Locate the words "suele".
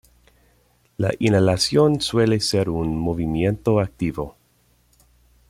2.01-2.39